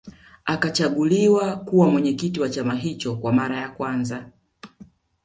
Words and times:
Akachaguliwa 0.45 1.55
kuwa 1.55 1.89
mwenyekiti 1.91 2.39
wa 2.41 2.49
chama 2.49 2.75
hicho 2.75 3.15
kwa 3.15 3.33
mara 3.33 3.57
ya 3.57 3.69
kwanza 3.69 4.29